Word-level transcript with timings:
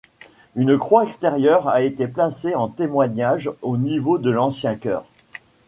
Une 0.55 0.79
croix 0.79 1.03
extérieure 1.05 1.67
a 1.67 1.83
été 1.83 2.07
placée 2.07 2.55
en 2.55 2.69
témoignage 2.69 3.51
au 3.61 3.77
niveau 3.77 4.17
de 4.17 4.31
l'ancien 4.31 4.73
chœur. 4.75 5.05